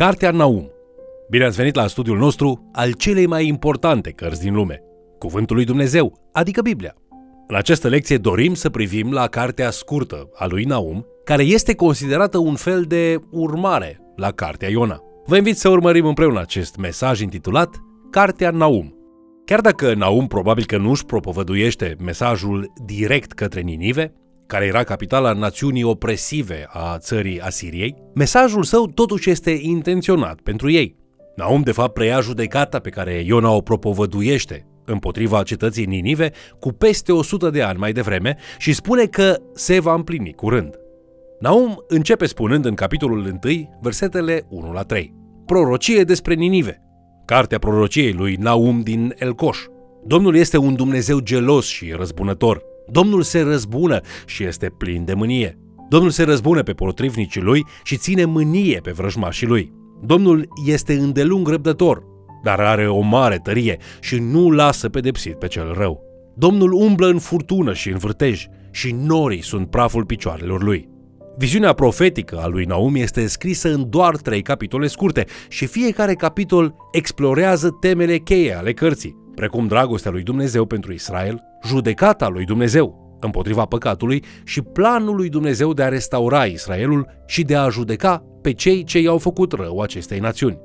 Cartea 0.00 0.30
Naum. 0.30 0.70
Bine 1.30 1.44
ați 1.44 1.56
venit 1.56 1.74
la 1.74 1.86
studiul 1.86 2.18
nostru 2.18 2.70
al 2.72 2.92
celei 2.92 3.26
mai 3.26 3.46
importante 3.46 4.10
cărți 4.10 4.40
din 4.40 4.54
lume, 4.54 4.82
Cuvântul 5.18 5.56
lui 5.56 5.64
Dumnezeu, 5.64 6.30
adică 6.32 6.62
Biblia. 6.62 6.94
În 7.46 7.56
această 7.56 7.88
lecție 7.88 8.16
dorim 8.16 8.54
să 8.54 8.70
privim 8.70 9.12
la 9.12 9.26
cartea 9.26 9.70
scurtă 9.70 10.28
a 10.34 10.46
lui 10.46 10.64
Naum, 10.64 11.06
care 11.24 11.42
este 11.42 11.74
considerată 11.74 12.38
un 12.38 12.54
fel 12.54 12.82
de 12.82 13.16
urmare 13.30 14.00
la 14.16 14.30
cartea 14.30 14.68
Iona. 14.68 15.02
Vă 15.26 15.36
invit 15.36 15.56
să 15.56 15.68
urmărim 15.68 16.06
împreună 16.06 16.40
acest 16.40 16.76
mesaj 16.76 17.20
intitulat 17.20 17.80
Cartea 18.10 18.50
Naum. 18.50 18.94
Chiar 19.44 19.60
dacă 19.60 19.94
Naum 19.94 20.26
probabil 20.26 20.64
că 20.66 20.76
nu 20.76 20.90
își 20.90 21.06
propovăduiește 21.06 21.96
mesajul 22.02 22.72
direct 22.84 23.32
către 23.32 23.60
Ninive, 23.60 24.12
care 24.50 24.66
era 24.66 24.82
capitala 24.84 25.32
națiunii 25.32 25.82
opresive 25.82 26.66
a 26.68 26.98
țării 26.98 27.40
Asiriei, 27.40 27.96
mesajul 28.14 28.62
său 28.62 28.86
totuși 28.86 29.30
este 29.30 29.50
intenționat 29.50 30.40
pentru 30.40 30.70
ei. 30.70 30.96
Naum 31.36 31.62
de 31.62 31.72
fapt 31.72 31.92
preia 31.92 32.20
judecata 32.20 32.78
pe 32.78 32.90
care 32.90 33.22
Iona 33.26 33.50
o 33.50 33.60
propovăduiește 33.60 34.66
împotriva 34.84 35.42
cetății 35.42 35.84
Ninive 35.84 36.30
cu 36.60 36.72
peste 36.72 37.12
100 37.12 37.50
de 37.50 37.62
ani 37.62 37.78
mai 37.78 37.92
devreme 37.92 38.36
și 38.58 38.72
spune 38.72 39.04
că 39.04 39.36
se 39.54 39.80
va 39.80 39.94
împlini 39.94 40.32
curând. 40.32 40.74
Naum 41.40 41.84
începe 41.88 42.26
spunând 42.26 42.64
în 42.64 42.74
capitolul 42.74 43.38
1, 43.44 43.78
versetele 43.80 44.46
1 44.48 44.72
la 44.72 44.82
3. 44.82 45.14
Prorocie 45.46 46.02
despre 46.02 46.34
Ninive. 46.34 46.82
Cartea 47.24 47.58
prorociei 47.58 48.12
lui 48.12 48.34
Naum 48.34 48.80
din 48.80 49.14
Elcoș. 49.18 49.58
Domnul 50.04 50.36
este 50.36 50.56
un 50.56 50.74
Dumnezeu 50.74 51.18
gelos 51.18 51.66
și 51.66 51.94
răzbunător. 51.96 52.69
Domnul 52.90 53.22
se 53.22 53.40
răzbună 53.40 54.00
și 54.26 54.44
este 54.44 54.68
plin 54.78 55.04
de 55.04 55.14
mânie. 55.14 55.58
Domnul 55.88 56.10
se 56.10 56.22
răzbună 56.22 56.62
pe 56.62 56.72
potrivnicii 56.72 57.40
lui 57.40 57.66
și 57.82 57.96
ține 57.96 58.24
mânie 58.24 58.80
pe 58.82 58.90
vrăjmașii 58.90 59.46
lui. 59.46 59.72
Domnul 60.02 60.48
este 60.66 60.92
îndelung 60.92 61.48
răbdător, 61.48 62.02
dar 62.42 62.60
are 62.60 62.88
o 62.88 63.00
mare 63.00 63.38
tărie 63.42 63.76
și 64.00 64.18
nu 64.18 64.50
lasă 64.50 64.88
pedepsit 64.88 65.34
pe 65.34 65.46
cel 65.46 65.72
rău. 65.72 66.02
Domnul 66.36 66.72
umblă 66.72 67.06
în 67.06 67.18
furtună 67.18 67.72
și 67.72 67.88
în 67.88 67.98
vârtej 67.98 68.46
și 68.70 68.92
norii 68.92 69.42
sunt 69.42 69.70
praful 69.70 70.04
picioarelor 70.04 70.62
lui. 70.62 70.88
Viziunea 71.36 71.72
profetică 71.72 72.40
a 72.42 72.46
lui 72.46 72.64
Naum 72.64 72.94
este 72.94 73.26
scrisă 73.26 73.72
în 73.72 73.90
doar 73.90 74.16
trei 74.16 74.42
capitole 74.42 74.86
scurte 74.86 75.24
și 75.48 75.66
fiecare 75.66 76.14
capitol 76.14 76.74
explorează 76.92 77.76
temele 77.80 78.16
cheie 78.16 78.56
ale 78.56 78.72
cărții, 78.72 79.16
precum 79.34 79.66
dragostea 79.66 80.10
lui 80.10 80.22
Dumnezeu 80.22 80.64
pentru 80.64 80.92
Israel, 80.92 81.49
judecata 81.64 82.28
lui 82.28 82.44
Dumnezeu 82.44 83.00
împotriva 83.20 83.64
păcatului 83.64 84.24
și 84.44 84.60
planul 84.62 85.16
lui 85.16 85.28
Dumnezeu 85.28 85.72
de 85.72 85.82
a 85.82 85.88
restaura 85.88 86.44
Israelul 86.44 87.06
și 87.26 87.42
de 87.42 87.54
a 87.54 87.68
judeca 87.68 88.24
pe 88.42 88.52
cei 88.52 88.84
ce 88.84 88.98
i-au 88.98 89.18
făcut 89.18 89.52
rău 89.52 89.80
acestei 89.80 90.18
națiuni. 90.18 90.58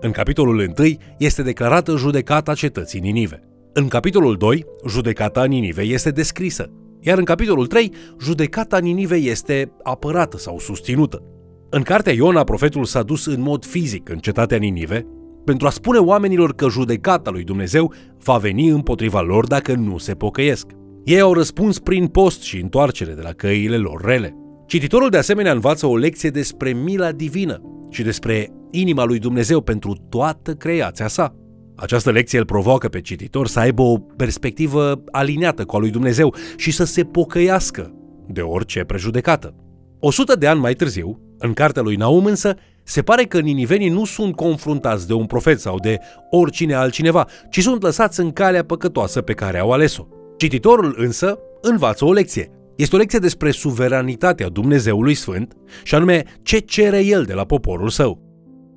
În 0.00 0.10
capitolul 0.10 0.72
1 0.78 0.88
este 1.18 1.42
declarată 1.42 1.96
judecata 1.96 2.54
cetății 2.54 3.00
Ninive. 3.00 3.42
În 3.72 3.88
capitolul 3.88 4.36
2, 4.36 4.66
judecata 4.88 5.44
Ninivei 5.44 5.92
este 5.92 6.10
descrisă, 6.10 6.70
iar 7.00 7.18
în 7.18 7.24
capitolul 7.24 7.66
3, 7.66 7.92
judecata 8.20 8.78
Ninivei 8.78 9.28
este 9.28 9.72
apărată 9.82 10.38
sau 10.38 10.58
susținută. 10.58 11.22
În 11.70 11.82
cartea 11.82 12.12
Iona, 12.12 12.44
profetul 12.44 12.84
s-a 12.84 13.02
dus 13.02 13.26
în 13.26 13.40
mod 13.40 13.64
fizic 13.64 14.08
în 14.08 14.18
cetatea 14.18 14.58
Ninive 14.58 15.06
pentru 15.46 15.66
a 15.66 15.70
spune 15.70 15.98
oamenilor 15.98 16.54
că 16.54 16.68
judecata 16.68 17.30
lui 17.30 17.44
Dumnezeu 17.44 17.92
va 18.24 18.36
veni 18.36 18.68
împotriva 18.68 19.20
lor 19.20 19.46
dacă 19.46 19.74
nu 19.74 19.98
se 19.98 20.14
pocăiesc. 20.14 20.66
Ei 21.04 21.20
au 21.20 21.32
răspuns 21.32 21.78
prin 21.78 22.06
post 22.06 22.42
și 22.42 22.60
întoarcere 22.60 23.12
de 23.12 23.20
la 23.22 23.30
căile 23.30 23.76
lor 23.76 24.04
rele. 24.04 24.34
Cititorul 24.66 25.08
de 25.08 25.16
asemenea 25.16 25.52
învață 25.52 25.86
o 25.86 25.96
lecție 25.96 26.30
despre 26.30 26.72
mila 26.72 27.12
divină 27.12 27.60
și 27.90 28.02
despre 28.02 28.50
inima 28.70 29.04
lui 29.04 29.18
Dumnezeu 29.18 29.60
pentru 29.60 29.96
toată 30.08 30.54
creația 30.54 31.08
sa. 31.08 31.34
Această 31.76 32.10
lecție 32.10 32.38
îl 32.38 32.44
provoacă 32.44 32.88
pe 32.88 33.00
cititor 33.00 33.46
să 33.46 33.58
aibă 33.58 33.82
o 33.82 33.98
perspectivă 33.98 35.02
aliniată 35.10 35.64
cu 35.64 35.76
a 35.76 35.78
lui 35.78 35.90
Dumnezeu 35.90 36.34
și 36.56 36.72
să 36.72 36.84
se 36.84 37.04
pocăiască 37.04 37.94
de 38.28 38.40
orice 38.40 38.84
prejudecată. 38.84 39.54
O 39.98 40.10
sută 40.10 40.36
de 40.36 40.46
ani 40.46 40.60
mai 40.60 40.74
târziu, 40.74 41.20
în 41.38 41.52
cartea 41.52 41.82
lui 41.82 41.96
Naum 41.96 42.24
însă, 42.24 42.56
se 42.88 43.02
pare 43.02 43.24
că 43.24 43.40
ninivenii 43.40 43.88
nu 43.88 44.04
sunt 44.04 44.36
confruntați 44.36 45.06
de 45.06 45.12
un 45.12 45.26
profet 45.26 45.60
sau 45.60 45.78
de 45.78 45.98
oricine 46.30 46.74
altcineva, 46.74 47.26
ci 47.50 47.60
sunt 47.60 47.82
lăsați 47.82 48.20
în 48.20 48.32
calea 48.32 48.64
păcătoasă 48.64 49.20
pe 49.20 49.32
care 49.32 49.58
au 49.58 49.72
ales-o. 49.72 50.06
Cititorul 50.36 50.94
însă 50.98 51.38
învață 51.60 52.04
o 52.04 52.12
lecție. 52.12 52.50
Este 52.76 52.94
o 52.94 52.98
lecție 52.98 53.18
despre 53.18 53.50
suveranitatea 53.50 54.48
Dumnezeului 54.48 55.14
Sfânt 55.14 55.56
și 55.82 55.94
anume 55.94 56.24
ce 56.42 56.58
cere 56.58 57.04
El 57.04 57.24
de 57.24 57.32
la 57.32 57.44
poporul 57.44 57.88
său. 57.88 58.22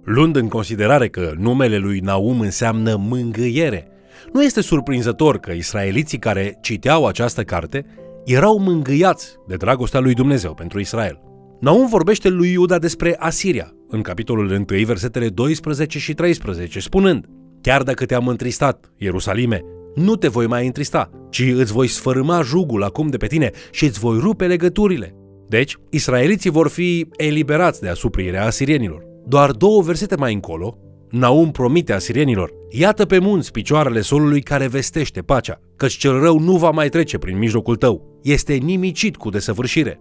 Luând 0.04 0.36
în 0.36 0.48
considerare 0.48 1.08
că 1.08 1.34
numele 1.38 1.78
lui 1.78 2.00
Naum 2.00 2.40
înseamnă 2.40 2.96
mângâiere, 2.96 3.88
nu 4.34 4.44
este 4.44 4.62
surprinzător 4.62 5.40
că 5.40 5.52
israeliții 5.52 6.20
care 6.20 6.58
citeau 6.62 7.06
această 7.06 7.44
carte 7.44 7.86
erau 8.26 8.60
mângâiați 8.60 9.36
de 9.48 9.56
dragostea 9.56 10.00
lui 10.00 10.14
Dumnezeu 10.14 10.54
pentru 10.54 10.80
Israel. 10.80 11.20
Naum 11.60 11.88
vorbește 11.88 12.30
lui 12.30 12.52
Iuda 12.52 12.80
despre 12.80 13.16
Asiria, 13.20 13.74
în 13.90 14.02
capitolul 14.02 14.66
1, 14.70 14.84
versetele 14.86 15.30
12 15.30 16.00
și 16.00 16.14
13, 16.14 16.80
spunând 16.80 17.26
Chiar 17.62 17.84
dacă 17.84 18.06
te-am 18.06 18.28
întristat, 18.28 18.92
Ierusalime, 18.98 19.62
nu 19.96 20.16
te 20.16 20.28
voi 20.28 20.48
mai 20.48 20.66
întrista, 20.66 21.10
ci 21.30 21.54
îți 21.56 21.72
voi 21.72 21.88
sfărâma 21.88 22.42
jugul 22.42 22.84
acum 22.84 23.08
de 23.08 23.18
pe 23.18 23.28
tine 23.28 23.52
și 23.72 23.86
îți 23.86 24.00
voi 24.00 24.18
rupe 24.20 24.48
legăturile. 24.48 25.16
Deci, 25.48 25.76
israeliții 25.90 26.50
vor 26.50 26.70
fi 26.70 27.08
eliberați 27.18 27.82
de 27.82 27.88
asuprirea 27.88 28.46
asirienilor. 28.46 29.04
Doar 29.28 29.52
două 29.52 29.82
versete 29.82 30.16
mai 30.16 30.34
încolo, 30.34 30.78
Naum 31.10 31.52
promite 31.52 31.94
asirienilor, 31.94 32.52
iată 32.70 33.06
pe 33.06 33.20
munți 33.20 33.52
picioarele 33.52 34.02
solului 34.02 34.42
care 34.42 34.68
vestește 34.68 35.22
pacea, 35.22 35.60
căci 35.76 35.98
cel 35.98 36.20
rău 36.20 36.40
nu 36.40 36.58
va 36.58 36.70
mai 36.70 36.90
trece 36.90 37.18
prin 37.18 37.38
mijlocul 37.38 37.76
tău. 37.76 38.20
Este 38.24 38.54
nimicit 38.54 39.16
cu 39.16 39.30
desăvârșire. 39.30 40.00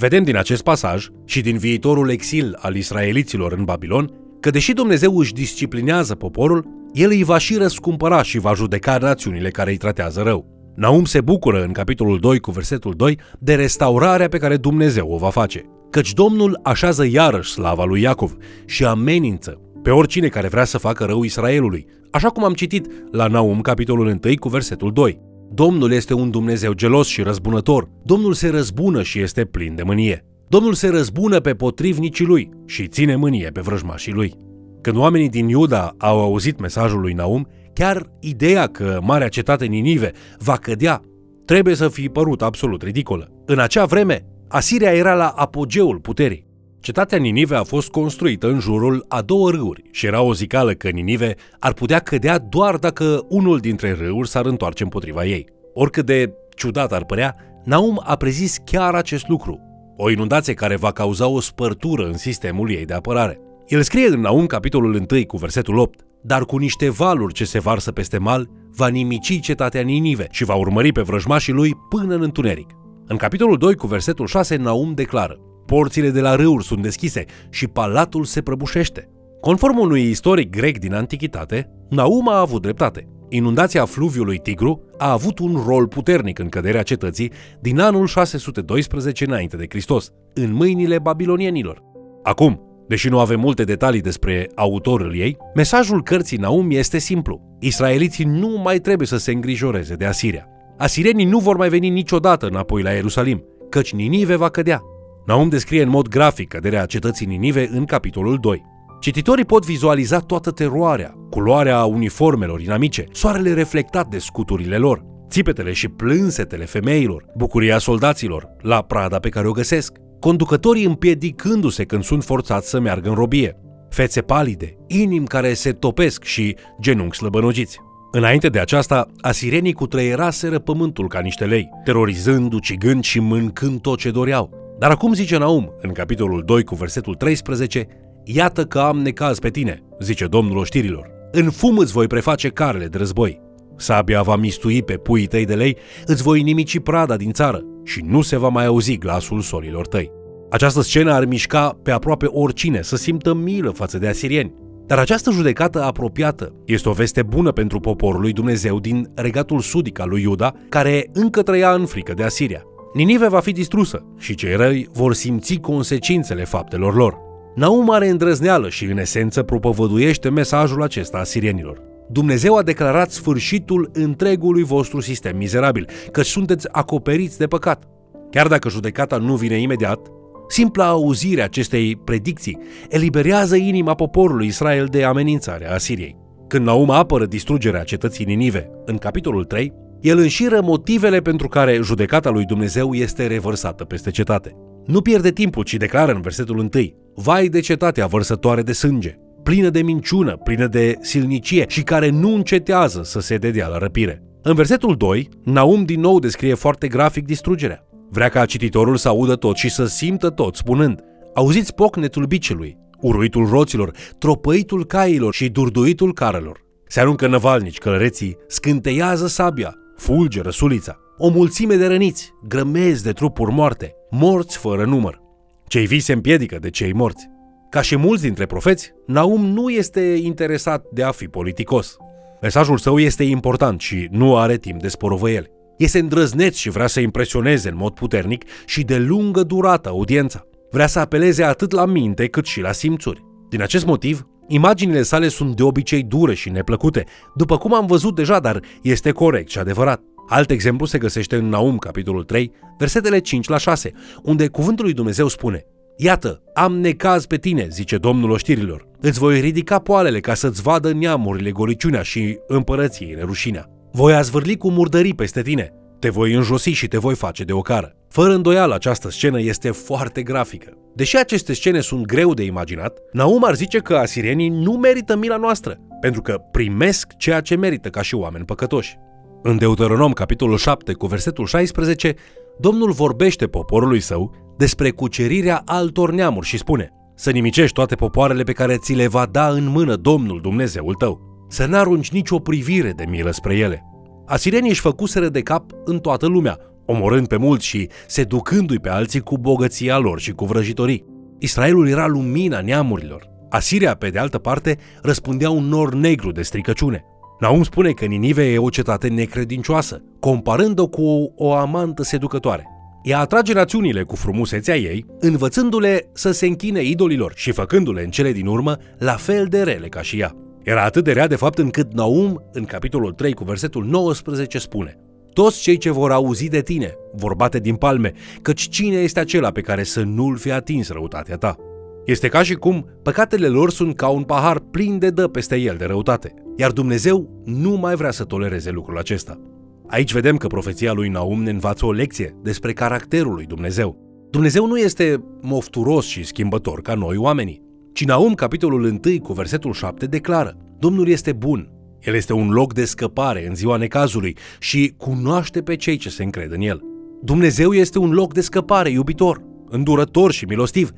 Vedem 0.00 0.22
din 0.22 0.36
acest 0.36 0.62
pasaj 0.62 1.06
și 1.24 1.40
din 1.40 1.58
viitorul 1.58 2.10
exil 2.10 2.56
al 2.60 2.76
israeliților 2.76 3.52
în 3.52 3.64
Babilon 3.64 4.10
că 4.40 4.50
deși 4.50 4.72
Dumnezeu 4.72 5.18
își 5.18 5.32
disciplinează 5.32 6.14
poporul, 6.14 6.66
el 6.92 7.10
îi 7.10 7.24
va 7.24 7.38
și 7.38 7.56
răscumpăra 7.56 8.22
și 8.22 8.38
va 8.38 8.54
judeca 8.54 8.98
națiunile 8.98 9.50
care 9.50 9.70
îi 9.70 9.76
tratează 9.76 10.22
rău. 10.22 10.72
Naum 10.76 11.04
se 11.04 11.20
bucură 11.20 11.62
în 11.62 11.72
capitolul 11.72 12.18
2 12.18 12.38
cu 12.38 12.50
versetul 12.50 12.94
2 12.96 13.18
de 13.38 13.54
restaurarea 13.54 14.28
pe 14.28 14.38
care 14.38 14.56
Dumnezeu 14.56 15.08
o 15.08 15.16
va 15.16 15.30
face, 15.30 15.64
căci 15.90 16.12
Domnul 16.12 16.60
așează 16.62 17.06
iarăși 17.06 17.52
slava 17.52 17.84
lui 17.84 18.00
Iacov 18.00 18.36
și 18.66 18.84
amenință 18.84 19.60
pe 19.82 19.90
oricine 19.90 20.28
care 20.28 20.48
vrea 20.48 20.64
să 20.64 20.78
facă 20.78 21.04
rău 21.04 21.22
Israelului, 21.22 21.86
așa 22.10 22.28
cum 22.28 22.44
am 22.44 22.52
citit 22.52 22.86
la 23.10 23.26
Naum 23.26 23.60
capitolul 23.60 24.06
1 24.06 24.34
cu 24.38 24.48
versetul 24.48 24.92
2. 24.92 25.20
Domnul 25.52 25.92
este 25.92 26.14
un 26.14 26.30
Dumnezeu 26.30 26.72
gelos 26.72 27.06
și 27.06 27.22
răzbunător. 27.22 27.88
Domnul 28.02 28.32
se 28.32 28.48
răzbună 28.48 29.02
și 29.02 29.20
este 29.20 29.44
plin 29.44 29.74
de 29.74 29.82
mânie. 29.82 30.24
Domnul 30.48 30.74
se 30.74 30.88
răzbună 30.88 31.40
pe 31.40 31.54
potrivnicii 31.54 32.24
lui 32.24 32.50
și 32.66 32.86
ține 32.86 33.16
mânie 33.16 33.50
pe 33.52 33.60
vrăjmașii 33.60 34.12
lui. 34.12 34.34
Când 34.80 34.96
oamenii 34.96 35.28
din 35.28 35.48
Iuda 35.48 35.94
au 35.98 36.20
auzit 36.20 36.60
mesajul 36.60 37.00
lui 37.00 37.12
Naum, 37.12 37.48
chiar 37.72 38.10
ideea 38.20 38.66
că 38.66 38.98
marea 39.02 39.28
cetate 39.28 39.64
Ninive 39.64 40.12
va 40.38 40.56
cădea 40.56 41.00
trebuie 41.44 41.74
să 41.74 41.88
fi 41.88 42.08
părut 42.08 42.42
absolut 42.42 42.82
ridicolă. 42.82 43.30
În 43.46 43.58
acea 43.58 43.84
vreme, 43.84 44.24
Asiria 44.48 44.92
era 44.92 45.14
la 45.14 45.28
apogeul 45.28 45.98
puterii. 45.98 46.49
Cetatea 46.80 47.18
Ninive 47.18 47.56
a 47.56 47.62
fost 47.62 47.90
construită 47.90 48.48
în 48.48 48.58
jurul 48.58 49.04
a 49.08 49.22
două 49.22 49.50
râuri 49.50 49.82
și 49.90 50.06
era 50.06 50.22
o 50.22 50.34
zicală 50.34 50.72
că 50.72 50.88
Ninive 50.88 51.34
ar 51.58 51.72
putea 51.72 51.98
cădea 51.98 52.38
doar 52.38 52.76
dacă 52.76 53.24
unul 53.28 53.58
dintre 53.58 53.92
râuri 53.92 54.28
s-ar 54.28 54.46
întoarce 54.46 54.82
împotriva 54.82 55.24
ei. 55.24 55.46
Oricât 55.74 56.06
de 56.06 56.32
ciudat 56.56 56.92
ar 56.92 57.04
părea, 57.04 57.36
Naum 57.64 58.00
a 58.04 58.16
prezis 58.16 58.56
chiar 58.64 58.94
acest 58.94 59.28
lucru, 59.28 59.60
o 59.96 60.10
inundație 60.10 60.54
care 60.54 60.76
va 60.76 60.92
cauza 60.92 61.26
o 61.26 61.40
spărtură 61.40 62.06
în 62.06 62.16
sistemul 62.16 62.70
ei 62.70 62.84
de 62.84 62.94
apărare. 62.94 63.40
El 63.66 63.82
scrie 63.82 64.06
în 64.06 64.20
Naum 64.20 64.46
capitolul 64.46 65.06
1 65.10 65.24
cu 65.26 65.36
versetul 65.36 65.78
8, 65.78 66.00
dar 66.22 66.44
cu 66.44 66.56
niște 66.56 66.90
valuri 66.90 67.34
ce 67.34 67.44
se 67.44 67.58
varsă 67.58 67.92
peste 67.92 68.18
mal, 68.18 68.48
va 68.70 68.88
nimici 68.88 69.40
cetatea 69.40 69.80
Ninive 69.80 70.26
și 70.30 70.44
va 70.44 70.54
urmări 70.54 70.92
pe 70.92 71.00
vrăjmașii 71.00 71.52
lui 71.52 71.76
până 71.88 72.14
în 72.14 72.22
întuneric. 72.22 72.70
În 73.06 73.16
capitolul 73.16 73.56
2 73.56 73.74
cu 73.74 73.86
versetul 73.86 74.26
6, 74.26 74.56
Naum 74.56 74.92
declară, 74.94 75.38
porțile 75.70 76.10
de 76.10 76.20
la 76.20 76.34
râuri 76.34 76.64
sunt 76.64 76.82
deschise 76.82 77.24
și 77.50 77.66
palatul 77.66 78.24
se 78.24 78.40
prăbușește. 78.40 79.08
Conform 79.40 79.78
unui 79.78 80.02
istoric 80.02 80.50
grec 80.50 80.78
din 80.78 80.94
antichitate, 80.94 81.70
Naum 81.90 82.28
a 82.28 82.40
avut 82.40 82.62
dreptate. 82.62 83.06
Inundația 83.28 83.84
fluviului 83.84 84.38
Tigru 84.38 84.82
a 84.98 85.12
avut 85.12 85.38
un 85.38 85.62
rol 85.66 85.88
puternic 85.88 86.38
în 86.38 86.48
căderea 86.48 86.82
cetății 86.82 87.32
din 87.60 87.80
anul 87.80 88.06
612 88.06 89.24
înainte 89.24 89.56
de 89.56 89.66
Hristos, 89.68 90.10
în 90.34 90.52
mâinile 90.52 90.98
babilonienilor. 90.98 91.82
Acum, 92.22 92.60
deși 92.88 93.08
nu 93.08 93.18
avem 93.18 93.40
multe 93.40 93.64
detalii 93.64 94.00
despre 94.00 94.50
autorul 94.54 95.16
ei, 95.16 95.36
mesajul 95.54 96.02
cărții 96.02 96.38
Naum 96.38 96.70
este 96.70 96.98
simplu. 96.98 97.56
Israeliții 97.60 98.24
nu 98.24 98.60
mai 98.64 98.78
trebuie 98.78 99.06
să 99.06 99.16
se 99.16 99.32
îngrijoreze 99.32 99.94
de 99.94 100.04
Asiria. 100.04 100.46
Asirienii 100.78 101.24
nu 101.24 101.38
vor 101.38 101.56
mai 101.56 101.68
veni 101.68 101.88
niciodată 101.88 102.46
înapoi 102.46 102.82
la 102.82 102.90
Ierusalim, 102.90 103.44
căci 103.68 103.92
Ninive 103.92 104.36
va 104.36 104.48
cădea. 104.48 104.89
Naum 105.26 105.48
descrie 105.48 105.82
în 105.82 105.88
mod 105.88 106.08
grafic 106.08 106.48
căderea 106.48 106.86
cetății 106.86 107.26
Ninive 107.26 107.68
în 107.72 107.84
capitolul 107.84 108.38
2. 108.40 108.62
Cititorii 109.00 109.44
pot 109.44 109.64
vizualiza 109.64 110.18
toată 110.18 110.50
teroarea, 110.50 111.14
culoarea 111.30 111.84
uniformelor 111.84 112.60
inamice, 112.60 113.04
soarele 113.12 113.52
reflectat 113.52 114.06
de 114.06 114.18
scuturile 114.18 114.76
lor, 114.76 115.04
țipetele 115.28 115.72
și 115.72 115.88
plânsetele 115.88 116.64
femeilor, 116.64 117.24
bucuria 117.36 117.78
soldaților, 117.78 118.48
la 118.60 118.82
prada 118.82 119.18
pe 119.18 119.28
care 119.28 119.48
o 119.48 119.52
găsesc, 119.52 119.92
conducătorii 120.20 120.84
împiedicându-se 120.84 121.84
când 121.84 122.04
sunt 122.04 122.24
forțați 122.24 122.68
să 122.68 122.80
meargă 122.80 123.08
în 123.08 123.14
robie, 123.14 123.56
fețe 123.90 124.20
palide, 124.20 124.76
inimi 124.86 125.26
care 125.26 125.54
se 125.54 125.72
topesc 125.72 126.24
și 126.24 126.56
genunchi 126.80 127.16
slăbănogiți. 127.16 127.78
Înainte 128.12 128.48
de 128.48 128.58
aceasta, 128.58 129.06
asirenii 129.20 129.72
cutreieraseră 129.72 130.58
pământul 130.58 131.08
ca 131.08 131.20
niște 131.20 131.44
lei, 131.44 131.68
terorizând, 131.84 132.52
ucigând 132.52 133.04
și 133.04 133.20
mâncând 133.20 133.80
tot 133.80 133.98
ce 133.98 134.10
doreau. 134.10 134.69
Dar 134.80 134.90
acum 134.90 135.12
zice 135.12 135.38
Naum, 135.38 135.72
în 135.80 135.92
capitolul 135.92 136.42
2 136.46 136.64
cu 136.64 136.74
versetul 136.74 137.14
13, 137.14 137.86
Iată 138.24 138.64
că 138.64 138.78
am 138.78 138.98
necaz 138.98 139.38
pe 139.38 139.48
tine, 139.48 139.82
zice 140.00 140.26
Domnul 140.26 140.56
oștirilor. 140.56 141.10
În 141.32 141.50
fum 141.50 141.78
îți 141.78 141.92
voi 141.92 142.06
preface 142.06 142.48
carele 142.48 142.86
de 142.86 142.98
război. 142.98 143.40
Sabia 143.76 144.22
va 144.22 144.36
mistui 144.36 144.82
pe 144.82 144.96
puii 144.96 145.26
tăi 145.26 145.44
de 145.44 145.54
lei, 145.54 145.76
îți 146.06 146.22
voi 146.22 146.42
nimici 146.42 146.78
prada 146.78 147.16
din 147.16 147.32
țară 147.32 147.64
și 147.84 148.02
nu 148.04 148.22
se 148.22 148.36
va 148.36 148.48
mai 148.48 148.66
auzi 148.66 148.98
glasul 148.98 149.40
solilor 149.40 149.86
tăi. 149.86 150.10
Această 150.50 150.80
scenă 150.80 151.12
ar 151.12 151.24
mișca 151.24 151.78
pe 151.82 151.90
aproape 151.90 152.26
oricine 152.26 152.82
să 152.82 152.96
simtă 152.96 153.34
milă 153.34 153.70
față 153.70 153.98
de 153.98 154.08
asirieni. 154.08 154.54
Dar 154.86 154.98
această 154.98 155.30
judecată 155.30 155.82
apropiată 155.82 156.54
este 156.64 156.88
o 156.88 156.92
veste 156.92 157.22
bună 157.22 157.52
pentru 157.52 157.80
poporul 157.80 158.20
lui 158.20 158.32
Dumnezeu 158.32 158.80
din 158.80 159.10
regatul 159.14 159.60
sudic 159.60 160.00
al 160.00 160.08
lui 160.08 160.22
Iuda, 160.22 160.54
care 160.68 161.10
încă 161.12 161.42
trăia 161.42 161.72
în 161.72 161.86
frică 161.86 162.14
de 162.14 162.22
Asiria. 162.22 162.62
Ninive 162.92 163.28
va 163.28 163.40
fi 163.40 163.52
distrusă 163.52 164.04
și 164.18 164.34
cei 164.34 164.54
răi 164.54 164.88
vor 164.92 165.14
simți 165.14 165.54
consecințele 165.54 166.44
faptelor 166.44 166.94
lor. 166.94 167.18
Naum 167.54 167.90
are 167.90 168.08
îndrăzneală 168.08 168.68
și 168.68 168.84
în 168.84 168.98
esență 168.98 169.42
propovăduiește 169.42 170.30
mesajul 170.30 170.82
acesta 170.82 171.18
asirienilor. 171.18 171.82
Dumnezeu 172.08 172.56
a 172.56 172.62
declarat 172.62 173.10
sfârșitul 173.10 173.90
întregului 173.92 174.62
vostru 174.62 175.00
sistem 175.00 175.36
mizerabil, 175.36 175.88
că 176.10 176.22
sunteți 176.22 176.68
acoperiți 176.70 177.38
de 177.38 177.46
păcat. 177.46 177.84
Chiar 178.30 178.46
dacă 178.46 178.68
judecata 178.68 179.16
nu 179.16 179.34
vine 179.34 179.60
imediat, 179.60 180.00
simpla 180.48 180.88
auzire 180.88 181.42
acestei 181.42 181.96
predicții 181.96 182.58
eliberează 182.88 183.56
inima 183.56 183.94
poporului 183.94 184.46
Israel 184.46 184.86
de 184.90 185.04
amenințarea 185.04 185.72
Asiriei. 185.72 186.16
Când 186.48 186.66
Naum 186.66 186.90
apără 186.90 187.26
distrugerea 187.26 187.82
cetății 187.82 188.24
Ninive, 188.24 188.70
în 188.84 188.96
capitolul 188.96 189.44
3, 189.44 189.72
el 190.00 190.18
înșiră 190.18 190.60
motivele 190.62 191.20
pentru 191.20 191.48
care 191.48 191.80
judecata 191.82 192.30
lui 192.30 192.44
Dumnezeu 192.44 192.94
este 192.94 193.26
revărsată 193.26 193.84
peste 193.84 194.10
cetate. 194.10 194.56
Nu 194.86 195.00
pierde 195.00 195.30
timpul, 195.30 195.64
ci 195.64 195.74
declară 195.74 196.12
în 196.12 196.20
versetul 196.20 196.58
1, 196.58 196.68
Vai 197.14 197.48
de 197.48 197.60
cetatea 197.60 198.06
vărsătoare 198.06 198.62
de 198.62 198.72
sânge, 198.72 199.14
plină 199.42 199.68
de 199.68 199.82
minciună, 199.82 200.36
plină 200.36 200.66
de 200.66 200.98
silnicie 201.00 201.64
și 201.68 201.82
care 201.82 202.10
nu 202.10 202.34
încetează 202.34 203.02
să 203.02 203.20
se 203.20 203.36
dedea 203.36 203.66
la 203.68 203.78
răpire. 203.78 204.22
În 204.42 204.54
versetul 204.54 204.96
2, 204.96 205.28
Naum 205.44 205.84
din 205.84 206.00
nou 206.00 206.18
descrie 206.18 206.54
foarte 206.54 206.88
grafic 206.88 207.24
distrugerea. 207.24 207.84
Vrea 208.10 208.28
ca 208.28 208.44
cititorul 208.44 208.96
să 208.96 209.08
audă 209.08 209.34
tot 209.34 209.56
și 209.56 209.70
să 209.70 209.84
simtă 209.84 210.30
tot, 210.30 210.56
spunând 210.56 211.00
Auziți 211.34 211.74
pocnetul 211.74 212.24
bicelui, 212.24 212.76
uruitul 213.00 213.46
roților, 213.46 213.90
tropăitul 214.18 214.86
cailor 214.86 215.34
și 215.34 215.48
durduitul 215.48 216.12
carelor. 216.12 216.60
Se 216.86 217.00
aruncă 217.00 217.26
năvalnici 217.26 217.78
călăreții, 217.78 218.36
scânteiază 218.46 219.26
sabia, 219.26 219.74
fulgeră 220.00 220.50
sulița. 220.50 220.98
O 221.16 221.28
mulțime 221.28 221.74
de 221.74 221.86
răniți, 221.86 222.32
grămezi 222.48 223.02
de 223.02 223.12
trupuri 223.12 223.52
moarte, 223.52 223.94
morți 224.10 224.58
fără 224.58 224.84
număr. 224.84 225.20
Cei 225.66 225.86
vii 225.86 226.00
se 226.00 226.12
împiedică 226.12 226.58
de 226.58 226.70
cei 226.70 226.92
morți. 226.92 227.28
Ca 227.70 227.80
și 227.80 227.96
mulți 227.96 228.22
dintre 228.22 228.46
profeți, 228.46 228.92
Naum 229.06 229.46
nu 229.46 229.70
este 229.70 230.00
interesat 230.00 230.84
de 230.92 231.02
a 231.02 231.10
fi 231.10 231.26
politicos. 231.26 231.96
Mesajul 232.40 232.78
său 232.78 232.98
este 232.98 233.24
important 233.24 233.80
și 233.80 234.08
nu 234.10 234.36
are 234.36 234.56
timp 234.56 234.80
de 234.80 234.88
sporovăieli. 234.88 235.50
Este 235.78 235.98
îndrăzneț 235.98 236.56
și 236.56 236.70
vrea 236.70 236.86
să 236.86 237.00
impresioneze 237.00 237.68
în 237.68 237.76
mod 237.76 237.94
puternic 237.94 238.44
și 238.66 238.82
de 238.82 238.98
lungă 238.98 239.42
durată 239.42 239.88
audiența. 239.88 240.46
Vrea 240.70 240.86
să 240.86 240.98
apeleze 240.98 241.42
atât 241.42 241.72
la 241.72 241.86
minte 241.86 242.26
cât 242.26 242.46
și 242.46 242.60
la 242.60 242.72
simțuri. 242.72 243.24
Din 243.48 243.62
acest 243.62 243.86
motiv, 243.86 244.26
imaginile 244.50 245.02
sale 245.02 245.28
sunt 245.28 245.56
de 245.56 245.62
obicei 245.62 246.02
dure 246.02 246.34
și 246.34 246.50
neplăcute, 246.50 247.04
după 247.34 247.58
cum 247.58 247.74
am 247.74 247.86
văzut 247.86 248.14
deja, 248.14 248.40
dar 248.40 248.60
este 248.82 249.10
corect 249.10 249.50
și 249.50 249.58
adevărat. 249.58 250.00
Alt 250.28 250.50
exemplu 250.50 250.86
se 250.86 250.98
găsește 250.98 251.36
în 251.36 251.48
Naum, 251.48 251.78
capitolul 251.78 252.24
3, 252.24 252.52
versetele 252.78 253.18
5 253.18 253.48
la 253.48 253.58
6, 253.58 253.92
unde 254.22 254.46
cuvântul 254.46 254.84
lui 254.84 254.94
Dumnezeu 254.94 255.28
spune 255.28 255.64
Iată, 255.96 256.42
am 256.54 256.78
necaz 256.78 257.26
pe 257.26 257.36
tine, 257.36 257.68
zice 257.70 257.96
Domnul 257.96 258.30
oștirilor. 258.30 258.86
Îți 259.00 259.18
voi 259.18 259.40
ridica 259.40 259.78
poalele 259.78 260.20
ca 260.20 260.34
să-ți 260.34 260.62
vadă 260.62 260.92
neamurile 260.92 261.50
goliciunea 261.50 262.02
și 262.02 262.38
împărăției 262.46 263.14
nerușinea. 263.14 263.66
Voi 263.92 264.14
azvârli 264.14 264.56
cu 264.56 264.70
murdării 264.70 265.14
peste 265.14 265.42
tine. 265.42 265.72
Te 265.98 266.08
voi 266.08 266.32
înjosi 266.32 266.70
și 266.70 266.88
te 266.88 266.98
voi 266.98 267.14
face 267.14 267.44
de 267.44 267.52
ocară. 267.52 267.99
Fără 268.10 268.34
îndoială, 268.34 268.74
această 268.74 269.10
scenă 269.10 269.40
este 269.40 269.70
foarte 269.70 270.22
grafică. 270.22 270.72
Deși 270.94 271.16
aceste 271.16 271.52
scene 271.52 271.80
sunt 271.80 272.06
greu 272.06 272.34
de 272.34 272.42
imaginat, 272.42 272.98
Naum 273.12 273.44
ar 273.44 273.54
zice 273.54 273.78
că 273.78 273.96
asirienii 273.96 274.48
nu 274.48 274.72
merită 274.72 275.16
mila 275.16 275.36
noastră, 275.36 275.78
pentru 276.00 276.22
că 276.22 276.40
primesc 276.50 277.16
ceea 277.16 277.40
ce 277.40 277.56
merită 277.56 277.88
ca 277.88 278.02
și 278.02 278.14
oameni 278.14 278.44
păcătoși. 278.44 278.98
În 279.42 279.56
Deuteronom, 279.56 280.12
capitolul 280.12 280.56
7, 280.56 280.92
cu 280.92 281.06
versetul 281.06 281.46
16, 281.46 282.14
Domnul 282.58 282.90
vorbește 282.90 283.46
poporului 283.46 284.00
său 284.00 284.34
despre 284.56 284.90
cucerirea 284.90 285.62
altor 285.64 286.10
neamuri 286.12 286.46
și 286.46 286.58
spune 286.58 286.92
să 287.14 287.30
nimicești 287.30 287.74
toate 287.74 287.94
popoarele 287.94 288.42
pe 288.42 288.52
care 288.52 288.76
ți 288.76 288.92
le 288.92 289.06
va 289.06 289.26
da 289.26 289.48
în 289.48 289.66
mână 289.66 289.96
Domnul 289.96 290.40
Dumnezeul 290.40 290.94
tău, 290.94 291.46
să 291.48 291.66
n-arunci 291.66 292.10
nicio 292.10 292.38
privire 292.38 292.92
de 292.96 293.04
milă 293.08 293.30
spre 293.30 293.56
ele. 293.56 293.84
Asirienii 294.26 294.70
își 294.70 294.80
făcuseră 294.80 295.28
de 295.28 295.40
cap 295.40 295.64
în 295.84 295.98
toată 295.98 296.26
lumea, 296.26 296.58
omorând 296.90 297.26
pe 297.26 297.36
mulți 297.36 297.66
și 297.66 297.88
seducându-i 298.06 298.78
pe 298.78 298.88
alții 298.88 299.20
cu 299.20 299.38
bogăția 299.38 299.98
lor 299.98 300.20
și 300.20 300.32
cu 300.32 300.44
vrăjitorii. 300.44 301.04
Israelul 301.38 301.88
era 301.88 302.06
lumina 302.06 302.60
neamurilor. 302.60 303.28
Asiria, 303.48 303.94
pe 303.94 304.08
de 304.08 304.18
altă 304.18 304.38
parte, 304.38 304.78
răspundea 305.02 305.50
un 305.50 305.64
nor 305.64 305.94
negru 305.94 306.32
de 306.32 306.42
stricăciune. 306.42 307.04
Naum 307.40 307.62
spune 307.62 307.90
că 307.90 308.04
Ninive 308.04 308.44
e 308.52 308.58
o 308.58 308.68
cetate 308.68 309.08
necredincioasă, 309.08 310.02
comparând-o 310.20 310.86
cu 310.86 311.02
o, 311.02 311.26
o 311.36 311.52
amantă 311.54 312.02
seducătoare. 312.02 312.66
Ea 313.02 313.18
atrage 313.18 313.52
națiunile 313.52 314.02
cu 314.02 314.16
frumusețea 314.16 314.76
ei, 314.76 315.06
învățându-le 315.18 316.10
să 316.12 316.30
se 316.30 316.46
închine 316.46 316.82
idolilor 316.82 317.32
și 317.36 317.52
făcându-le 317.52 318.02
în 318.02 318.10
cele 318.10 318.32
din 318.32 318.46
urmă 318.46 318.76
la 318.98 319.14
fel 319.14 319.46
de 319.46 319.62
rele 319.62 319.88
ca 319.88 320.02
și 320.02 320.18
ea. 320.18 320.34
Era 320.62 320.84
atât 320.84 321.04
de 321.04 321.12
rea 321.12 321.26
de 321.26 321.36
fapt 321.36 321.58
încât 321.58 321.92
Naum, 321.92 322.42
în 322.52 322.64
capitolul 322.64 323.12
3 323.12 323.32
cu 323.32 323.44
versetul 323.44 323.84
19, 323.84 324.58
spune 324.58 324.98
Toți 325.32 325.60
cei 325.60 325.76
ce 325.76 325.90
vor 325.90 326.12
auzi 326.12 326.48
de 326.48 326.60
tine 326.60 326.94
vor 327.12 327.34
bate 327.34 327.58
din 327.58 327.74
palme, 327.74 328.12
căci 328.42 328.68
cine 328.68 328.96
este 328.96 329.20
acela 329.20 329.50
pe 329.50 329.60
care 329.60 329.82
să 329.82 330.02
nu-l 330.02 330.36
fi 330.36 330.50
atins 330.50 330.88
răutatea 330.88 331.36
ta? 331.36 331.56
Este 332.04 332.28
ca 332.28 332.42
și 332.42 332.54
cum 332.54 332.86
păcatele 333.02 333.46
lor 333.46 333.70
sunt 333.70 333.96
ca 333.96 334.08
un 334.08 334.22
pahar 334.22 334.58
plin 334.58 334.98
de 334.98 335.10
dă 335.10 335.28
peste 335.28 335.56
el 335.56 335.76
de 335.76 335.84
răutate, 335.84 336.34
iar 336.56 336.70
Dumnezeu 336.70 337.42
nu 337.44 337.70
mai 337.70 337.94
vrea 337.94 338.10
să 338.10 338.24
tolereze 338.24 338.70
lucrul 338.70 338.98
acesta. 338.98 339.40
Aici 339.86 340.12
vedem 340.12 340.36
că 340.36 340.46
profeția 340.46 340.92
lui 340.92 341.08
Naum 341.08 341.42
ne 341.42 341.50
învață 341.50 341.86
o 341.86 341.92
lecție 341.92 342.36
despre 342.42 342.72
caracterul 342.72 343.34
lui 343.34 343.44
Dumnezeu. 343.44 343.96
Dumnezeu 344.30 344.66
nu 344.66 344.78
este 344.78 345.24
mofturos 345.40 346.06
și 346.06 346.24
schimbător 346.24 346.80
ca 346.82 346.94
noi 346.94 347.16
oamenii, 347.16 347.62
ci 347.92 348.04
Naum, 348.04 348.34
capitolul 348.34 348.84
1 348.84 349.20
cu 349.22 349.32
versetul 349.32 349.72
7, 349.72 350.06
declară 350.06 350.56
Domnul 350.78 351.08
este 351.08 351.32
bun, 351.32 351.70
El 352.00 352.14
este 352.14 352.32
un 352.32 352.50
loc 352.50 352.72
de 352.74 352.84
scăpare 352.84 353.46
în 353.48 353.54
ziua 353.54 353.76
necazului 353.76 354.36
și 354.58 354.94
cunoaște 354.96 355.62
pe 355.62 355.76
cei 355.76 355.96
ce 355.96 356.08
se 356.08 356.22
încred 356.22 356.52
în 356.52 356.60
El. 356.60 356.82
Dumnezeu 357.22 357.72
este 357.72 357.98
un 357.98 358.10
loc 358.10 358.34
de 358.34 358.40
scăpare 358.40 358.90
iubitor, 358.90 359.42
îndurător 359.68 360.32
și 360.32 360.44
milostiv, 360.44 360.90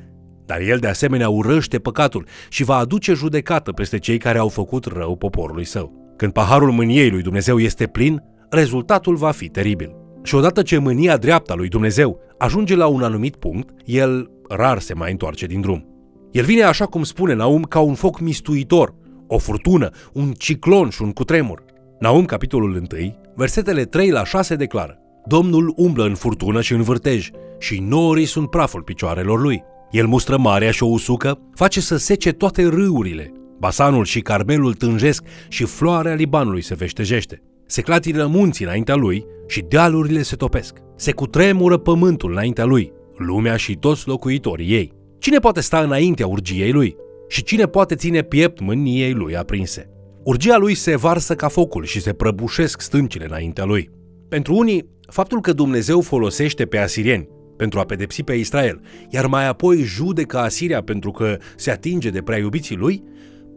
dar 0.47 0.61
el 0.61 0.79
de 0.79 0.87
asemenea 0.87 1.29
urăște 1.29 1.79
păcatul 1.79 2.27
și 2.49 2.65
va 2.65 2.77
aduce 2.77 3.13
judecată 3.13 3.73
peste 3.73 3.99
cei 3.99 4.19
care 4.19 4.39
au 4.39 4.49
făcut 4.49 4.85
rău 4.85 5.17
poporului 5.17 5.65
său. 5.65 6.15
Când 6.17 6.33
paharul 6.33 6.71
mâniei 6.71 7.11
lui 7.11 7.23
Dumnezeu 7.23 7.59
este 7.59 7.87
plin, 7.87 8.23
rezultatul 8.51 9.17
va 9.17 9.31
fi 9.31 9.49
teribil. 9.49 9.97
Și 10.23 10.35
odată 10.35 10.63
ce 10.63 10.79
mânia 10.79 11.17
dreapta 11.17 11.55
lui 11.55 11.69
Dumnezeu 11.69 12.19
ajunge 12.39 12.75
la 12.77 12.87
un 12.87 13.03
anumit 13.03 13.37
punct, 13.37 13.71
el 13.85 14.31
rar 14.49 14.79
se 14.79 14.95
mai 14.95 15.11
întoarce 15.11 15.47
din 15.47 15.61
drum. 15.61 15.87
El 16.31 16.45
vine 16.45 16.63
așa 16.63 16.85
cum 16.85 17.03
spune 17.03 17.35
Naum 17.35 17.63
ca 17.63 17.81
un 17.81 17.95
foc 17.95 18.21
mistuitor, 18.21 18.95
o 19.35 19.39
furtună, 19.39 19.91
un 20.13 20.33
ciclon 20.33 20.89
și 20.89 21.03
un 21.03 21.11
cutremur. 21.13 21.65
Naum, 21.99 22.25
capitolul 22.25 22.87
1, 22.93 23.15
versetele 23.35 23.85
3 23.85 24.11
la 24.11 24.25
6 24.25 24.55
declară 24.55 24.99
Domnul 25.27 25.73
umblă 25.77 26.05
în 26.05 26.15
furtună 26.15 26.61
și 26.61 26.73
în 26.73 26.83
vârtej 26.83 27.31
și 27.59 27.81
norii 27.81 28.25
sunt 28.25 28.51
praful 28.51 28.83
picioarelor 28.83 29.41
lui. 29.41 29.63
El 29.91 30.07
mustră 30.07 30.37
marea 30.37 30.71
și 30.71 30.83
o 30.83 30.87
usucă, 30.87 31.39
face 31.55 31.81
să 31.81 31.97
sece 31.97 32.33
toate 32.33 32.63
râurile. 32.63 33.33
Basanul 33.59 34.05
și 34.05 34.21
Carmelul 34.21 34.75
tânjesc 34.75 35.25
și 35.49 35.65
floarea 35.65 36.15
Libanului 36.15 36.63
se 36.63 36.75
veștejește. 36.75 37.43
Se 37.67 37.81
clatină 37.81 38.27
munții 38.27 38.65
înaintea 38.65 38.95
lui 38.95 39.25
și 39.49 39.61
dealurile 39.61 40.23
se 40.23 40.37
topesc. 40.37 40.79
Se 40.97 41.13
cutremură 41.13 41.77
pământul 41.77 42.31
înaintea 42.31 42.65
lui, 42.65 42.93
lumea 43.17 43.57
și 43.57 43.75
toți 43.75 44.09
locuitorii 44.09 44.73
ei. 44.73 44.93
Cine 45.19 45.39
poate 45.39 45.61
sta 45.61 45.79
înaintea 45.79 46.27
urgiei 46.27 46.73
lui? 46.73 46.97
Și 47.33 47.43
cine 47.43 47.67
poate 47.67 47.95
ține 47.95 48.23
piept 48.23 48.61
mâniei 48.61 49.13
lui 49.13 49.37
aprinse. 49.37 49.91
Urgia 50.25 50.57
lui 50.57 50.75
se 50.75 50.97
varsă 50.97 51.35
ca 51.35 51.49
focul 51.49 51.85
și 51.85 52.01
se 52.01 52.13
prăbușesc 52.13 52.81
stâncile 52.81 53.25
înaintea 53.25 53.65
lui. 53.65 53.91
Pentru 54.29 54.57
unii, 54.57 54.89
faptul 55.11 55.41
că 55.41 55.53
Dumnezeu 55.53 56.01
folosește 56.01 56.65
pe 56.65 56.79
asirieni 56.79 57.29
pentru 57.57 57.79
a 57.79 57.85
pedepsi 57.85 58.23
pe 58.23 58.33
Israel, 58.33 58.81
iar 59.09 59.27
mai 59.27 59.49
apoi 59.49 59.77
judecă 59.77 60.39
Asiria 60.39 60.83
pentru 60.83 61.11
că 61.11 61.37
se 61.57 61.71
atinge 61.71 62.11
de 62.11 62.23
prea 62.23 62.39
iubiții 62.39 62.77
lui, 62.77 63.03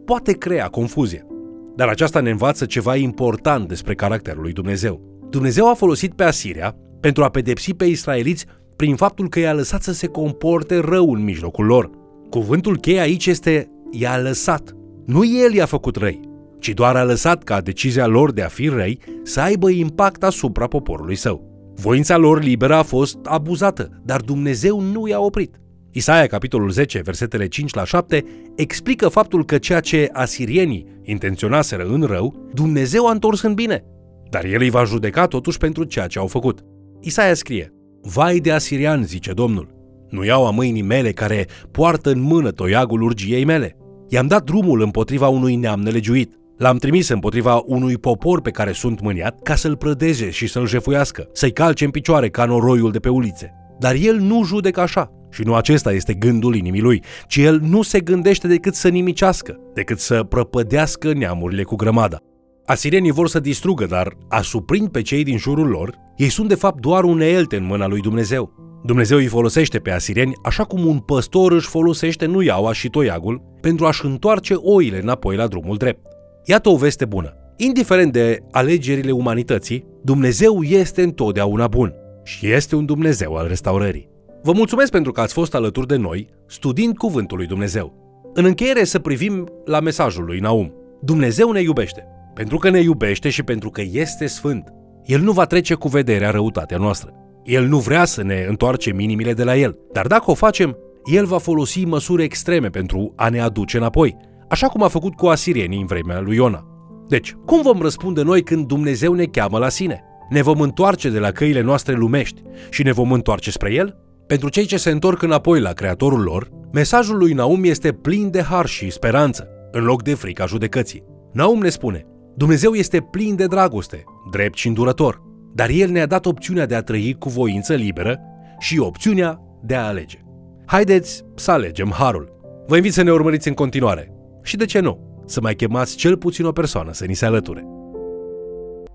poate 0.04 0.32
crea 0.32 0.66
confuzie. 0.66 1.26
Dar 1.74 1.88
aceasta 1.88 2.20
ne 2.20 2.30
învață 2.30 2.66
ceva 2.66 2.96
important 2.96 3.68
despre 3.68 3.94
caracterul 3.94 4.42
lui 4.42 4.52
Dumnezeu. 4.52 5.00
Dumnezeu 5.30 5.70
a 5.70 5.74
folosit 5.74 6.14
pe 6.14 6.24
Asiria 6.24 6.76
pentru 7.00 7.24
a 7.24 7.28
pedepsi 7.28 7.74
pe 7.74 7.84
israeliți 7.84 8.46
prin 8.76 8.96
faptul 8.96 9.28
că 9.28 9.38
i-a 9.38 9.52
lăsat 9.52 9.82
să 9.82 9.92
se 9.92 10.06
comporte 10.06 10.78
rău 10.78 11.12
în 11.12 11.24
mijlocul 11.24 11.64
lor. 11.64 12.04
Cuvântul 12.36 12.78
cheie 12.78 13.00
aici 13.00 13.26
este 13.26 13.70
i-a 13.90 14.18
lăsat. 14.18 14.76
Nu 15.06 15.24
el 15.24 15.52
i-a 15.52 15.66
făcut 15.66 15.96
răi, 15.96 16.20
ci 16.60 16.68
doar 16.68 16.96
a 16.96 17.04
lăsat 17.04 17.42
ca 17.42 17.60
decizia 17.60 18.06
lor 18.06 18.32
de 18.32 18.42
a 18.42 18.48
fi 18.48 18.68
răi 18.68 18.98
să 19.22 19.40
aibă 19.40 19.70
impact 19.70 20.22
asupra 20.22 20.66
poporului 20.66 21.14
său. 21.14 21.72
Voința 21.74 22.16
lor 22.16 22.42
liberă 22.42 22.74
a 22.74 22.82
fost 22.82 23.18
abuzată, 23.22 24.02
dar 24.04 24.20
Dumnezeu 24.20 24.80
nu 24.80 25.06
i-a 25.08 25.20
oprit. 25.20 25.60
Isaia, 25.90 26.26
capitolul 26.26 26.70
10, 26.70 27.00
versetele 27.00 27.46
5 27.48 27.74
la 27.74 27.84
7, 27.84 28.24
explică 28.56 29.08
faptul 29.08 29.44
că 29.44 29.58
ceea 29.58 29.80
ce 29.80 30.08
asirienii 30.12 30.86
intenționaseră 31.02 31.84
în 31.84 32.02
rău, 32.02 32.50
Dumnezeu 32.54 33.06
a 33.06 33.12
întors 33.12 33.42
în 33.42 33.54
bine, 33.54 33.84
dar 34.30 34.44
el 34.44 34.60
îi 34.60 34.70
va 34.70 34.84
judeca 34.84 35.26
totuși 35.26 35.58
pentru 35.58 35.84
ceea 35.84 36.06
ce 36.06 36.18
au 36.18 36.26
făcut. 36.26 36.60
Isaia 37.00 37.34
scrie, 37.34 37.72
Vai 38.00 38.38
de 38.38 38.52
asirian, 38.52 39.04
zice 39.04 39.32
Domnul, 39.32 39.75
nu 40.10 40.24
iau 40.24 40.46
a 40.46 40.50
mâinii 40.50 40.82
mele 40.82 41.12
care 41.12 41.46
poartă 41.70 42.10
în 42.10 42.20
mână 42.20 42.50
toiagul 42.50 43.02
urgiei 43.02 43.44
mele. 43.44 43.76
I-am 44.08 44.26
dat 44.26 44.44
drumul 44.44 44.80
împotriva 44.80 45.28
unui 45.28 45.56
neam 45.56 45.80
nelegiuit. 45.80 46.34
L-am 46.58 46.76
trimis 46.76 47.08
împotriva 47.08 47.62
unui 47.66 47.98
popor 47.98 48.40
pe 48.40 48.50
care 48.50 48.72
sunt 48.72 49.00
mâniat 49.00 49.42
ca 49.42 49.54
să-l 49.54 49.76
prădeze 49.76 50.30
și 50.30 50.46
să-l 50.46 50.66
jefuiască, 50.66 51.28
să-i 51.32 51.52
calce 51.52 51.84
în 51.84 51.90
picioare 51.90 52.28
ca 52.28 52.44
noroiul 52.44 52.92
de 52.92 52.98
pe 52.98 53.08
ulițe. 53.08 53.54
Dar 53.78 53.94
el 53.94 54.16
nu 54.16 54.44
judecă 54.44 54.80
așa. 54.80 55.10
Și 55.30 55.42
nu 55.42 55.54
acesta 55.54 55.92
este 55.92 56.14
gândul 56.14 56.54
inimii 56.54 56.80
lui, 56.80 57.02
ci 57.26 57.36
el 57.36 57.60
nu 57.60 57.82
se 57.82 58.00
gândește 58.00 58.46
decât 58.46 58.74
să 58.74 58.88
nimicească, 58.88 59.56
decât 59.74 59.98
să 59.98 60.22
prăpădească 60.22 61.12
neamurile 61.12 61.62
cu 61.62 61.76
grămada. 61.76 62.18
Asirienii 62.66 63.10
vor 63.10 63.28
să 63.28 63.40
distrugă, 63.40 63.86
dar 63.86 64.16
a 64.28 64.40
suprind 64.40 64.88
pe 64.88 65.02
cei 65.02 65.24
din 65.24 65.38
jurul 65.38 65.68
lor, 65.68 65.94
ei 66.16 66.28
sunt 66.28 66.48
de 66.48 66.54
fapt 66.54 66.80
doar 66.80 67.04
unelte 67.04 67.56
în 67.56 67.64
mâna 67.64 67.86
lui 67.86 68.00
Dumnezeu. 68.00 68.65
Dumnezeu 68.86 69.18
îi 69.18 69.26
folosește 69.26 69.78
pe 69.78 69.90
asirieni 69.90 70.32
așa 70.42 70.64
cum 70.64 70.86
un 70.86 70.98
păstor 70.98 71.52
își 71.52 71.68
folosește 71.68 72.26
nuiaua 72.26 72.72
și 72.72 72.88
toiagul 72.88 73.42
pentru 73.60 73.86
a-și 73.86 74.04
întoarce 74.04 74.54
oile 74.54 75.00
înapoi 75.02 75.36
la 75.36 75.46
drumul 75.46 75.76
drept. 75.76 76.06
Iată 76.44 76.68
o 76.68 76.76
veste 76.76 77.04
bună. 77.04 77.36
Indiferent 77.56 78.12
de 78.12 78.38
alegerile 78.50 79.10
umanității, 79.10 79.86
Dumnezeu 80.02 80.62
este 80.62 81.02
întotdeauna 81.02 81.68
bun 81.68 81.94
și 82.24 82.52
este 82.52 82.76
un 82.76 82.84
Dumnezeu 82.84 83.34
al 83.34 83.48
restaurării. 83.48 84.08
Vă 84.42 84.52
mulțumesc 84.52 84.90
pentru 84.90 85.12
că 85.12 85.20
ați 85.20 85.32
fost 85.32 85.54
alături 85.54 85.86
de 85.86 85.96
noi, 85.96 86.28
studiind 86.46 86.96
Cuvântul 86.96 87.36
lui 87.36 87.46
Dumnezeu. 87.46 87.94
În 88.34 88.44
încheiere 88.44 88.84
să 88.84 88.98
privim 88.98 89.48
la 89.64 89.80
mesajul 89.80 90.24
lui 90.24 90.38
Naum. 90.38 90.74
Dumnezeu 91.00 91.50
ne 91.50 91.60
iubește. 91.60 92.06
Pentru 92.34 92.58
că 92.58 92.70
ne 92.70 92.80
iubește 92.80 93.28
și 93.28 93.42
pentru 93.42 93.70
că 93.70 93.82
este 93.92 94.26
sfânt. 94.26 94.72
El 95.04 95.20
nu 95.20 95.32
va 95.32 95.44
trece 95.44 95.74
cu 95.74 95.88
vederea 95.88 96.30
răutatea 96.30 96.78
noastră. 96.78 97.25
El 97.46 97.66
nu 97.66 97.78
vrea 97.78 98.04
să 98.04 98.22
ne 98.22 98.46
întoarcem 98.48 98.98
inimile 98.98 99.32
de 99.32 99.44
la 99.44 99.56
El, 99.56 99.78
dar 99.92 100.06
dacă 100.06 100.30
o 100.30 100.34
facem, 100.34 100.76
El 101.04 101.24
va 101.24 101.38
folosi 101.38 101.84
măsuri 101.84 102.22
extreme 102.22 102.68
pentru 102.68 103.12
a 103.16 103.28
ne 103.28 103.40
aduce 103.40 103.76
înapoi, 103.76 104.16
așa 104.48 104.68
cum 104.68 104.82
a 104.82 104.88
făcut 104.88 105.14
cu 105.14 105.26
asirienii 105.26 105.80
în 105.80 105.86
vremea 105.86 106.20
lui 106.20 106.36
Iona. 106.36 106.66
Deci, 107.08 107.32
cum 107.44 107.62
vom 107.62 107.80
răspunde 107.80 108.22
noi 108.22 108.42
când 108.42 108.66
Dumnezeu 108.66 109.12
ne 109.12 109.24
cheamă 109.24 109.58
la 109.58 109.68
sine? 109.68 110.04
Ne 110.30 110.42
vom 110.42 110.60
întoarce 110.60 111.10
de 111.10 111.18
la 111.18 111.30
căile 111.30 111.60
noastre 111.60 111.94
lumești 111.94 112.42
și 112.70 112.82
ne 112.82 112.92
vom 112.92 113.12
întoarce 113.12 113.50
spre 113.50 113.72
El? 113.72 113.96
Pentru 114.26 114.48
cei 114.48 114.64
ce 114.64 114.76
se 114.76 114.90
întorc 114.90 115.22
înapoi 115.22 115.60
la 115.60 115.72
Creatorul 115.72 116.20
lor, 116.20 116.50
mesajul 116.72 117.18
lui 117.18 117.32
Naum 117.32 117.64
este 117.64 117.92
plin 117.92 118.30
de 118.30 118.42
har 118.42 118.66
și 118.66 118.90
speranță, 118.90 119.48
în 119.72 119.84
loc 119.84 120.02
de 120.02 120.14
frica 120.14 120.46
judecății. 120.46 121.04
Naum 121.32 121.58
ne 121.58 121.68
spune, 121.68 122.06
Dumnezeu 122.36 122.72
este 122.72 123.00
plin 123.00 123.36
de 123.36 123.46
dragoste, 123.46 124.04
drept 124.30 124.56
și 124.56 124.66
îndurător, 124.66 125.25
dar 125.56 125.68
El 125.68 125.90
ne-a 125.90 126.06
dat 126.06 126.26
opțiunea 126.26 126.66
de 126.66 126.74
a 126.74 126.82
trăi 126.82 127.16
cu 127.18 127.28
voință 127.28 127.74
liberă 127.74 128.20
și 128.58 128.78
opțiunea 128.78 129.40
de 129.62 129.74
a 129.74 129.86
alege. 129.86 130.18
Haideți 130.66 131.24
să 131.34 131.50
alegem 131.50 131.90
harul. 131.98 132.32
Vă 132.66 132.76
invit 132.76 132.92
să 132.92 133.02
ne 133.02 133.10
urmăriți 133.10 133.48
în 133.48 133.54
continuare 133.54 134.12
și, 134.42 134.56
de 134.56 134.64
ce 134.64 134.80
nu, 134.80 135.22
să 135.26 135.40
mai 135.40 135.54
chemați 135.54 135.96
cel 135.96 136.16
puțin 136.16 136.44
o 136.44 136.52
persoană 136.52 136.92
să 136.92 137.04
ni 137.04 137.14
se 137.14 137.26
alăture. 137.26 137.64